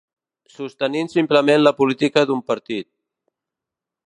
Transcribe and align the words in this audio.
Sostenint 0.53 1.11
simplement 1.15 1.63
la 1.67 1.75
política 1.83 2.27
d'un 2.31 2.45
partit. 2.51 2.91